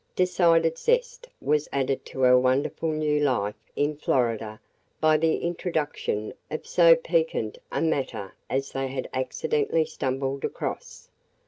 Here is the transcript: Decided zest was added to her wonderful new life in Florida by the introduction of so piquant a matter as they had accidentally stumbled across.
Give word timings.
Decided 0.15 0.79
zest 0.79 1.27
was 1.39 1.69
added 1.71 2.05
to 2.07 2.21
her 2.21 2.35
wonderful 2.39 2.89
new 2.91 3.19
life 3.19 3.69
in 3.75 3.95
Florida 3.95 4.59
by 4.99 5.15
the 5.15 5.37
introduction 5.43 6.33
of 6.49 6.65
so 6.65 6.95
piquant 6.95 7.59
a 7.71 7.81
matter 7.83 8.33
as 8.49 8.71
they 8.71 8.87
had 8.87 9.07
accidentally 9.13 9.85
stumbled 9.85 10.43
across. 10.43 11.07